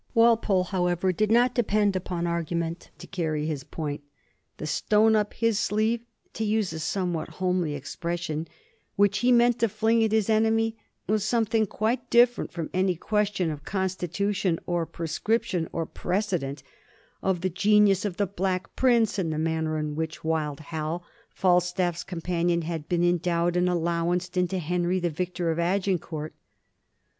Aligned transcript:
Walpole, 0.15 0.63
however, 0.63 1.11
did 1.11 1.31
not 1.31 1.53
depend 1.53 1.95
upon 1.95 2.25
argument 2.25 2.89
to 2.97 3.05
carry 3.05 3.45
his 3.45 3.63
point. 3.63 4.01
The 4.57 4.65
stone 4.65 5.15
up 5.15 5.35
his 5.35 5.59
sleeve, 5.59 6.01
to 6.33 6.43
use 6.43 6.73
a 6.73 6.79
some 6.79 7.13
what 7.13 7.29
homely 7.29 7.75
expression, 7.75 8.47
which 8.95 9.19
he 9.19 9.31
meant 9.31 9.59
to 9.59 9.69
fling 9.69 10.03
at 10.03 10.11
his 10.11 10.27
enemy, 10.27 10.75
was 11.05 11.23
something 11.23 11.67
quite 11.67 12.09
different 12.09 12.51
from 12.51 12.71
any 12.73 12.95
question 12.95 13.51
of 13.51 13.63
Constitution 13.63 14.57
or 14.65 14.87
prescription 14.87 15.69
or 15.71 15.85
precedent; 15.85 16.63
of 17.21 17.41
the 17.41 17.49
genius 17.51 18.03
of 18.03 18.17
the 18.17 18.25
Black 18.25 18.75
Prince, 18.75 19.19
and 19.19 19.31
the 19.31 19.37
manner 19.37 19.77
in 19.77 19.95
which 19.95 20.23
Wild 20.23 20.61
Hal, 20.61 21.03
Falstaff's 21.29 22.03
companion, 22.03 22.63
had 22.63 22.89
been 22.89 23.03
endowed 23.03 23.55
and 23.55 23.69
allowanced 23.69 24.35
into 24.35 24.57
Henry, 24.57 24.99
the 24.99 25.11
victor 25.11 25.51
of 25.51 25.59
Agineourt. 25.59 26.31